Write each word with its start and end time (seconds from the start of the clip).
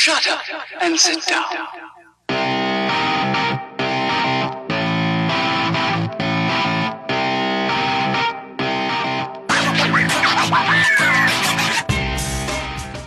Shut 0.00 0.28
up 0.28 0.38
and 0.80 0.96
sit 0.96 1.28
down. 1.28 1.42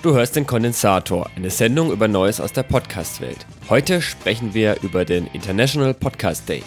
Du 0.02 0.14
hörst 0.14 0.36
den 0.36 0.46
Kondensator, 0.46 1.30
eine 1.38 1.50
Sendung 1.50 1.94
über 1.94 2.10
Neues 2.10 2.42
aus 2.42 2.52
der 2.52 2.64
Podcast-Welt. 2.64 3.46
Heute 3.70 4.02
sprechen 4.02 4.54
wir 4.54 4.76
über 4.82 5.06
den 5.06 5.28
International 5.28 5.94
Podcast 5.94 6.50
Day. 6.50 6.62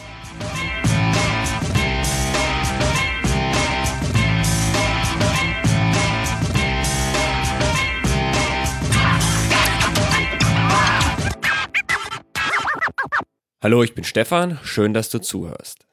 Hallo, 13.65 13.83
ich 13.83 13.95
bin 13.95 14.05
Stefan, 14.05 14.59
schön, 14.63 14.93
dass 14.93 15.09
du 15.09 15.23
zuhörst. 15.23 15.87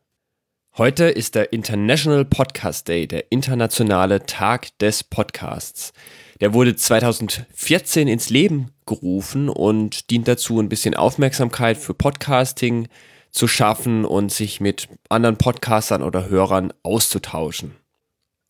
Heute 0.78 1.06
ist 1.06 1.36
der 1.36 1.54
International 1.54 2.26
Podcast 2.26 2.90
Day, 2.90 3.08
der 3.08 3.32
internationale 3.32 4.26
Tag 4.26 4.78
des 4.80 5.06
Podcasts. 5.06 5.94
Der 6.42 6.54
wurde 6.54 6.76
2014 6.76 8.10
ins 8.10 8.30
Leben 8.30 8.72
gerufen 8.86 9.48
und 9.48 10.10
dient 10.10 10.28
dazu, 10.28 10.60
ein 10.60 10.68
bisschen 10.68 10.96
Aufmerksamkeit 10.96 11.78
für 11.78 11.94
Podcasting 11.94 12.90
zu 13.32 13.48
schaffen 13.48 14.04
und 14.04 14.34
sich 14.34 14.60
mit 14.60 14.90
anderen 15.08 15.38
Podcastern 15.38 16.04
oder 16.04 16.28
Hörern 16.28 16.74
auszutauschen. 16.84 17.78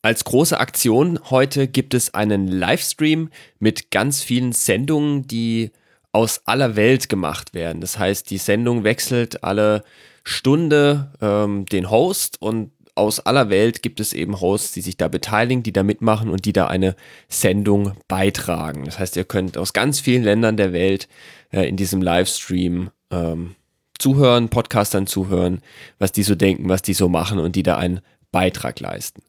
Als 0.02 0.24
große 0.24 0.58
Aktion 0.58 1.20
heute 1.30 1.68
gibt 1.68 1.94
es 1.94 2.12
einen 2.12 2.48
Livestream 2.48 3.30
mit 3.60 3.92
ganz 3.92 4.20
vielen 4.20 4.50
Sendungen, 4.50 5.28
die 5.28 5.70
aus 6.12 6.42
aller 6.44 6.76
Welt 6.76 7.08
gemacht 7.08 7.54
werden. 7.54 7.80
Das 7.80 7.98
heißt, 7.98 8.30
die 8.30 8.38
Sendung 8.38 8.84
wechselt 8.84 9.42
alle 9.42 9.82
Stunde 10.24 11.10
ähm, 11.20 11.66
den 11.66 11.90
Host 11.90 12.40
und 12.40 12.70
aus 12.94 13.20
aller 13.20 13.48
Welt 13.48 13.82
gibt 13.82 14.00
es 14.00 14.12
eben 14.12 14.40
Hosts, 14.40 14.72
die 14.72 14.82
sich 14.82 14.98
da 14.98 15.08
beteiligen, 15.08 15.62
die 15.62 15.72
da 15.72 15.82
mitmachen 15.82 16.28
und 16.28 16.44
die 16.44 16.52
da 16.52 16.66
eine 16.66 16.94
Sendung 17.28 17.92
beitragen. 18.06 18.84
Das 18.84 18.98
heißt, 18.98 19.16
ihr 19.16 19.24
könnt 19.24 19.56
aus 19.56 19.72
ganz 19.72 20.00
vielen 20.00 20.22
Ländern 20.22 20.58
der 20.58 20.74
Welt 20.74 21.08
äh, 21.50 21.66
in 21.66 21.76
diesem 21.76 22.02
Livestream 22.02 22.90
ähm, 23.10 23.56
zuhören, 23.98 24.50
Podcastern 24.50 25.06
zuhören, 25.06 25.62
was 25.98 26.12
die 26.12 26.22
so 26.22 26.34
denken, 26.34 26.68
was 26.68 26.82
die 26.82 26.94
so 26.94 27.08
machen 27.08 27.38
und 27.38 27.56
die 27.56 27.62
da 27.62 27.78
einen 27.78 28.00
Beitrag 28.30 28.78
leisten. 28.80 29.22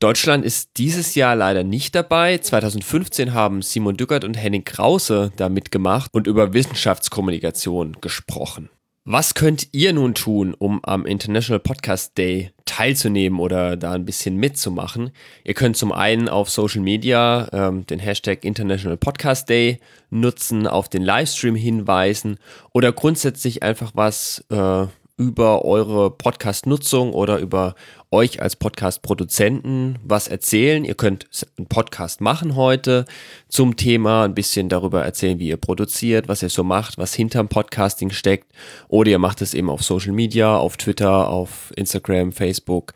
Deutschland 0.00 0.46
ist 0.46 0.78
dieses 0.78 1.14
Jahr 1.14 1.36
leider 1.36 1.62
nicht 1.62 1.94
dabei. 1.94 2.38
2015 2.38 3.34
haben 3.34 3.60
Simon 3.60 3.98
Dückert 3.98 4.24
und 4.24 4.32
Henning 4.32 4.64
Krause 4.64 5.30
da 5.36 5.50
mitgemacht 5.50 6.14
und 6.14 6.26
über 6.26 6.54
Wissenschaftskommunikation 6.54 7.98
gesprochen. 8.00 8.70
Was 9.04 9.34
könnt 9.34 9.68
ihr 9.72 9.92
nun 9.92 10.14
tun, 10.14 10.54
um 10.58 10.82
am 10.84 11.04
International 11.04 11.60
Podcast 11.60 12.16
Day 12.16 12.50
teilzunehmen 12.64 13.40
oder 13.40 13.76
da 13.76 13.92
ein 13.92 14.06
bisschen 14.06 14.36
mitzumachen? 14.36 15.10
Ihr 15.44 15.52
könnt 15.52 15.76
zum 15.76 15.92
einen 15.92 16.30
auf 16.30 16.48
Social 16.48 16.80
Media 16.80 17.48
ähm, 17.52 17.84
den 17.86 17.98
Hashtag 17.98 18.42
International 18.46 18.96
Podcast 18.96 19.50
Day 19.50 19.80
nutzen, 20.08 20.66
auf 20.66 20.88
den 20.88 21.02
Livestream 21.02 21.56
hinweisen 21.56 22.38
oder 22.72 22.90
grundsätzlich 22.92 23.62
einfach 23.62 23.92
was 23.94 24.46
äh, 24.48 24.86
über 25.20 25.66
eure 25.66 26.10
Podcast-Nutzung 26.10 27.12
oder 27.12 27.40
über 27.40 27.74
euch 28.10 28.40
als 28.40 28.56
Podcast-Produzenten 28.56 29.98
was 30.02 30.28
erzählen. 30.28 30.82
Ihr 30.82 30.94
könnt 30.94 31.26
einen 31.58 31.66
Podcast 31.66 32.22
machen 32.22 32.56
heute 32.56 33.04
zum 33.46 33.76
Thema, 33.76 34.24
ein 34.24 34.34
bisschen 34.34 34.70
darüber 34.70 35.04
erzählen, 35.04 35.38
wie 35.38 35.48
ihr 35.48 35.58
produziert, 35.58 36.26
was 36.26 36.42
ihr 36.42 36.48
so 36.48 36.64
macht, 36.64 36.96
was 36.96 37.12
hinterm 37.12 37.48
Podcasting 37.48 38.08
steckt. 38.08 38.50
Oder 38.88 39.10
ihr 39.10 39.18
macht 39.18 39.42
es 39.42 39.52
eben 39.52 39.68
auf 39.68 39.82
Social 39.82 40.12
Media, 40.12 40.56
auf 40.56 40.78
Twitter, 40.78 41.28
auf 41.28 41.70
Instagram, 41.76 42.32
Facebook 42.32 42.94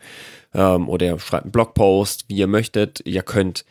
ähm, 0.55 0.89
oder 0.89 1.05
ihr 1.05 1.19
schreibt 1.19 1.43
einen 1.43 1.51
Blogpost, 1.51 2.25
wie 2.27 2.37
ihr 2.37 2.47
möchtet. 2.47 3.03
Ihr 3.05 3.21
könnt 3.21 3.65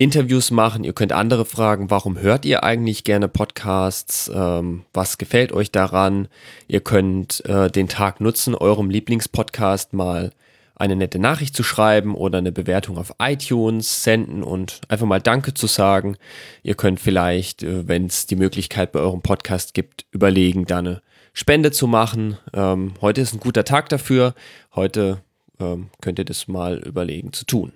Interviews 0.00 0.52
machen, 0.52 0.84
ihr 0.84 0.92
könnt 0.92 1.12
andere 1.12 1.44
fragen, 1.44 1.90
warum 1.90 2.20
hört 2.20 2.44
ihr 2.44 2.62
eigentlich 2.62 3.02
gerne 3.02 3.26
Podcasts, 3.26 4.30
ähm, 4.32 4.84
was 4.92 5.18
gefällt 5.18 5.50
euch 5.50 5.72
daran, 5.72 6.28
ihr 6.68 6.80
könnt 6.80 7.44
äh, 7.46 7.68
den 7.68 7.88
Tag 7.88 8.20
nutzen, 8.20 8.54
eurem 8.54 8.90
Lieblingspodcast 8.90 9.94
mal 9.94 10.30
eine 10.76 10.94
nette 10.94 11.18
Nachricht 11.18 11.56
zu 11.56 11.64
schreiben 11.64 12.14
oder 12.14 12.38
eine 12.38 12.52
Bewertung 12.52 12.96
auf 12.96 13.12
iTunes 13.18 14.04
senden 14.04 14.44
und 14.44 14.82
einfach 14.86 15.06
mal 15.06 15.20
Danke 15.20 15.52
zu 15.52 15.66
sagen. 15.66 16.16
Ihr 16.62 16.76
könnt 16.76 17.00
vielleicht, 17.00 17.64
äh, 17.64 17.88
wenn 17.88 18.06
es 18.06 18.26
die 18.26 18.36
Möglichkeit 18.36 18.92
bei 18.92 19.00
eurem 19.00 19.22
Podcast 19.22 19.74
gibt, 19.74 20.06
überlegen, 20.12 20.64
da 20.64 20.78
eine 20.78 21.02
Spende 21.32 21.72
zu 21.72 21.88
machen. 21.88 22.38
Ähm, 22.54 22.94
heute 23.00 23.20
ist 23.20 23.34
ein 23.34 23.40
guter 23.40 23.64
Tag 23.64 23.88
dafür. 23.88 24.34
Heute 24.76 25.22
ähm, 25.58 25.90
könnt 26.00 26.20
ihr 26.20 26.24
das 26.24 26.46
mal 26.46 26.78
überlegen 26.78 27.32
zu 27.32 27.44
tun. 27.44 27.72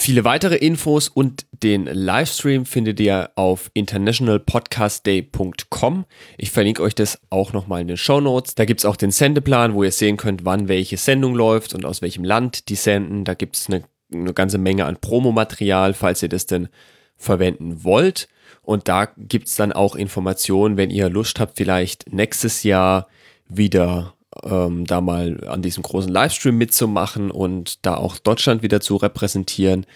Viele 0.00 0.22
weitere 0.24 0.54
Infos 0.54 1.08
und 1.08 1.44
den 1.52 1.86
Livestream 1.86 2.66
findet 2.66 3.00
ihr 3.00 3.30
auf 3.34 3.68
internationalpodcastday.com. 3.74 6.04
Ich 6.38 6.52
verlinke 6.52 6.82
euch 6.82 6.94
das 6.94 7.20
auch 7.30 7.52
nochmal 7.52 7.80
in 7.80 7.88
den 7.88 7.96
Show 7.96 8.20
Notes. 8.20 8.54
Da 8.54 8.64
gibt 8.64 8.78
es 8.80 8.84
auch 8.84 8.94
den 8.94 9.10
Sendeplan, 9.10 9.74
wo 9.74 9.82
ihr 9.82 9.90
sehen 9.90 10.16
könnt, 10.16 10.44
wann 10.44 10.68
welche 10.68 10.96
Sendung 10.96 11.34
läuft 11.34 11.74
und 11.74 11.84
aus 11.84 12.00
welchem 12.00 12.22
Land 12.22 12.68
die 12.68 12.76
senden. 12.76 13.24
Da 13.24 13.34
gibt 13.34 13.56
es 13.56 13.68
eine, 13.68 13.82
eine 14.14 14.32
ganze 14.32 14.58
Menge 14.58 14.84
an 14.86 15.00
Promomaterial, 15.00 15.94
falls 15.94 16.22
ihr 16.22 16.28
das 16.28 16.46
denn 16.46 16.68
verwenden 17.16 17.82
wollt. 17.82 18.28
Und 18.62 18.86
da 18.86 19.06
gibt 19.16 19.48
es 19.48 19.56
dann 19.56 19.72
auch 19.72 19.96
Informationen, 19.96 20.76
wenn 20.76 20.90
ihr 20.90 21.10
Lust 21.10 21.40
habt, 21.40 21.56
vielleicht 21.56 22.12
nächstes 22.12 22.62
Jahr 22.62 23.08
wieder 23.48 24.14
ähm, 24.44 24.86
da 24.86 25.00
mal 25.00 25.44
an 25.48 25.62
diesem 25.62 25.82
großen 25.82 26.10
Livestream 26.10 26.58
mitzumachen 26.58 27.30
und 27.30 27.86
da 27.86 27.96
auch 27.96 28.18
Deutschland 28.18 28.62
wieder 28.62 28.80
zu 28.80 28.96
repräsentieren, 28.96 29.86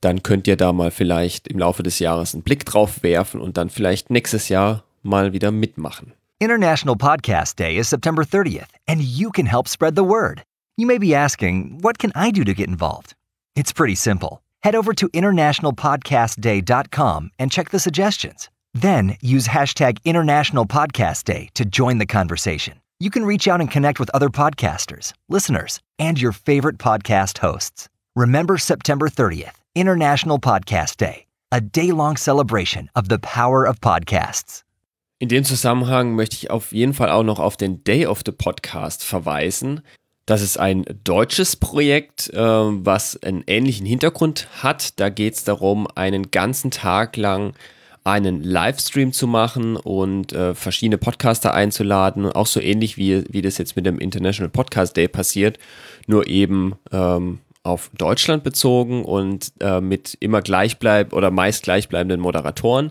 dann 0.00 0.22
könnt 0.22 0.48
ihr 0.48 0.56
da 0.56 0.72
mal 0.72 0.90
vielleicht 0.90 1.48
im 1.48 1.58
Laufe 1.58 1.82
des 1.82 1.98
Jahres 1.98 2.34
einen 2.34 2.42
Blick 2.42 2.64
drauf 2.64 3.02
werfen 3.02 3.40
und 3.40 3.56
dann 3.56 3.70
vielleicht 3.70 4.10
nächstes 4.10 4.48
Jahr 4.48 4.84
mal 5.02 5.32
wieder 5.32 5.50
mitmachen. 5.50 6.12
International 6.40 6.96
Podcast 6.96 7.58
Day 7.58 7.78
is 7.78 7.88
September 7.88 8.24
30th, 8.24 8.68
and 8.88 9.02
you 9.02 9.30
can 9.30 9.46
help 9.46 9.68
spread 9.68 9.94
the 9.94 10.04
word. 10.04 10.42
You 10.76 10.86
may 10.86 10.98
be 10.98 11.14
asking, 11.14 11.78
what 11.82 11.98
can 11.98 12.12
I 12.16 12.32
do 12.32 12.44
to 12.44 12.52
get 12.52 12.66
involved? 12.66 13.14
It's 13.54 13.72
pretty 13.72 13.94
simple. 13.94 14.40
Head 14.62 14.74
over 14.74 14.92
to 14.94 15.08
internationalpodcastday.com 15.08 17.30
and 17.38 17.52
check 17.52 17.70
the 17.70 17.78
suggestions. 17.78 18.48
Then 18.74 19.16
use 19.20 19.48
hashtag 19.48 19.98
International 20.04 20.66
Podcast 20.66 21.24
Day 21.24 21.48
to 21.54 21.64
join 21.64 21.98
the 21.98 22.06
conversation. 22.06 22.80
You 23.02 23.10
can 23.10 23.24
reach 23.24 23.48
out 23.48 23.60
and 23.60 23.68
connect 23.68 23.98
with 23.98 24.10
other 24.14 24.28
podcasters, 24.28 25.12
listeners, 25.28 25.80
and 25.98 26.22
your 26.22 26.30
favorite 26.30 26.78
podcast 26.78 27.38
hosts. 27.38 27.88
Remember 28.14 28.58
September 28.58 29.08
30th, 29.08 29.54
International 29.74 30.38
Podcast 30.38 30.98
Day, 30.98 31.26
a 31.50 31.60
day 31.60 31.90
long 31.90 32.16
celebration 32.16 32.88
of 32.94 33.08
the 33.08 33.18
power 33.18 33.64
of 33.66 33.80
podcasts. 33.80 34.62
In 35.18 35.26
dem 35.28 35.42
Zusammenhang 35.42 36.14
möchte 36.14 36.36
ich 36.36 36.52
auf 36.52 36.70
jeden 36.72 36.94
Fall 36.94 37.10
auch 37.10 37.24
noch 37.24 37.40
auf 37.40 37.56
den 37.56 37.82
Day 37.82 38.06
of 38.06 38.20
the 38.24 38.30
Podcast 38.30 39.02
verweisen. 39.02 39.80
Das 40.24 40.40
ist 40.40 40.60
ein 40.60 40.84
deutsches 41.02 41.56
Projekt, 41.56 42.32
äh, 42.32 42.38
was 42.38 43.20
einen 43.24 43.42
ähnlichen 43.48 43.84
Hintergrund 43.84 44.46
hat. 44.62 45.00
Da 45.00 45.08
geht 45.08 45.34
es 45.34 45.42
darum, 45.42 45.88
einen 45.96 46.30
ganzen 46.30 46.70
Tag 46.70 47.16
lang 47.16 47.54
einen 48.04 48.42
Livestream 48.42 49.12
zu 49.12 49.26
machen 49.26 49.76
und 49.76 50.32
äh, 50.32 50.54
verschiedene 50.54 50.98
Podcaster 50.98 51.54
einzuladen, 51.54 52.26
auch 52.26 52.46
so 52.46 52.60
ähnlich 52.60 52.96
wie, 52.96 53.24
wie 53.30 53.42
das 53.42 53.58
jetzt 53.58 53.76
mit 53.76 53.86
dem 53.86 53.98
International 53.98 54.50
Podcast 54.50 54.96
Day 54.96 55.08
passiert, 55.08 55.58
nur 56.06 56.26
eben 56.26 56.74
ähm, 56.90 57.38
auf 57.64 57.90
Deutschland 57.96 58.42
bezogen 58.42 59.04
und 59.04 59.52
äh, 59.60 59.80
mit 59.80 60.16
immer 60.20 60.42
gleichbleib 60.42 61.12
oder 61.12 61.30
meist 61.30 61.62
gleichbleibenden 61.62 62.20
Moderatoren. 62.20 62.90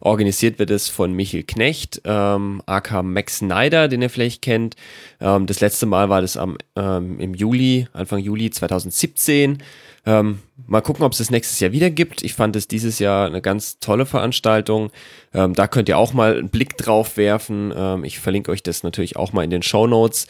Organisiert 0.00 0.58
wird 0.58 0.70
es 0.70 0.88
von 0.88 1.12
Michael 1.12 1.42
Knecht, 1.42 2.02
ähm, 2.04 2.62
aka 2.66 3.02
Max 3.02 3.38
Snyder, 3.38 3.88
den 3.88 4.02
ihr 4.02 4.10
vielleicht 4.10 4.42
kennt. 4.42 4.76
Ähm, 5.20 5.46
das 5.46 5.60
letzte 5.60 5.86
Mal 5.86 6.08
war 6.08 6.20
das 6.20 6.36
am, 6.36 6.56
ähm, 6.76 7.18
im 7.18 7.34
Juli, 7.34 7.88
Anfang 7.92 8.20
Juli 8.20 8.50
2017. 8.50 9.58
Ähm, 10.04 10.40
mal 10.66 10.80
gucken, 10.80 11.04
ob 11.04 11.12
es 11.12 11.18
das 11.18 11.30
nächstes 11.30 11.60
Jahr 11.60 11.72
wieder 11.72 11.90
gibt. 11.90 12.22
Ich 12.22 12.34
fand 12.34 12.56
es 12.56 12.66
dieses 12.66 12.98
Jahr 12.98 13.26
eine 13.26 13.40
ganz 13.40 13.78
tolle 13.78 14.06
Veranstaltung. 14.06 14.90
Ähm, 15.32 15.54
da 15.54 15.68
könnt 15.68 15.88
ihr 15.88 15.98
auch 15.98 16.12
mal 16.12 16.38
einen 16.38 16.48
Blick 16.48 16.76
drauf 16.76 17.16
werfen. 17.16 17.72
Ähm, 17.76 18.04
ich 18.04 18.18
verlinke 18.18 18.50
euch 18.50 18.62
das 18.62 18.82
natürlich 18.82 19.16
auch 19.16 19.32
mal 19.32 19.44
in 19.44 19.50
den 19.50 19.62
Show 19.62 19.86
Notes. 19.86 20.26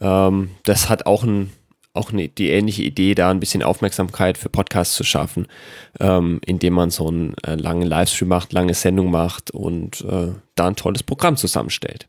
Ähm, 0.00 0.50
das 0.64 0.88
hat 0.88 1.06
auch, 1.06 1.24
ein, 1.24 1.52
auch 1.94 2.12
eine, 2.12 2.28
die 2.28 2.50
ähnliche 2.50 2.82
Idee, 2.82 3.14
da 3.14 3.30
ein 3.30 3.40
bisschen 3.40 3.62
Aufmerksamkeit 3.62 4.36
für 4.36 4.48
Podcasts 4.48 4.96
zu 4.96 5.04
schaffen, 5.04 5.46
ähm, 6.00 6.40
indem 6.44 6.74
man 6.74 6.90
so 6.90 7.08
einen 7.08 7.34
äh, 7.46 7.54
langen 7.54 7.86
Livestream 7.86 8.28
macht, 8.28 8.52
lange 8.52 8.74
Sendung 8.74 9.10
macht 9.10 9.52
und 9.52 10.02
äh, 10.02 10.32
da 10.56 10.66
ein 10.66 10.76
tolles 10.76 11.04
Programm 11.04 11.36
zusammenstellt. 11.36 12.08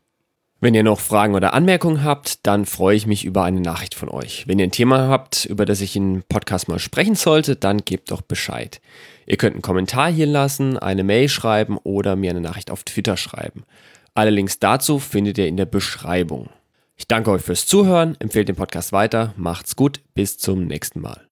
Wenn 0.58 0.74
ihr 0.74 0.82
noch 0.82 1.00
Fragen 1.00 1.34
oder 1.34 1.52
Anmerkungen 1.54 2.02
habt, 2.02 2.46
dann 2.46 2.64
freue 2.64 2.96
ich 2.96 3.06
mich 3.06 3.24
über 3.24 3.44
eine 3.44 3.60
Nachricht 3.60 3.94
von 3.94 4.08
euch. 4.08 4.48
Wenn 4.48 4.58
ihr 4.58 4.66
ein 4.66 4.72
Thema 4.72 5.06
habt, 5.06 5.44
über 5.44 5.66
das 5.66 5.82
ich 5.82 5.94
in 5.94 6.24
Podcast 6.28 6.66
mal 6.68 6.78
sprechen 6.78 7.14
sollte, 7.14 7.56
dann 7.56 7.84
gebt 7.84 8.10
doch 8.10 8.22
Bescheid. 8.22 8.80
Ihr 9.26 9.36
könnt 9.36 9.54
einen 9.54 9.62
Kommentar 9.62 10.10
hier 10.10 10.26
lassen, 10.26 10.78
eine 10.78 11.04
Mail 11.04 11.28
schreiben 11.28 11.78
oder 11.82 12.16
mir 12.16 12.30
eine 12.30 12.40
Nachricht 12.40 12.70
auf 12.70 12.84
Twitter 12.84 13.16
schreiben. 13.16 13.64
Alle 14.14 14.30
Links 14.30 14.58
dazu 14.58 14.98
findet 14.98 15.36
ihr 15.36 15.46
in 15.46 15.58
der 15.58 15.66
Beschreibung. 15.66 16.48
Ich 16.96 17.06
danke 17.06 17.30
euch 17.30 17.42
fürs 17.42 17.66
Zuhören, 17.66 18.16
empfehlt 18.20 18.48
den 18.48 18.56
Podcast 18.56 18.92
weiter, 18.92 19.34
macht's 19.36 19.76
gut, 19.76 20.00
bis 20.14 20.38
zum 20.38 20.66
nächsten 20.66 21.00
Mal. 21.00 21.22